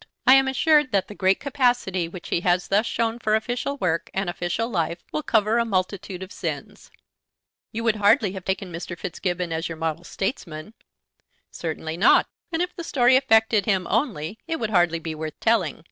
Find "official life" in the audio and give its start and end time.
4.31-5.03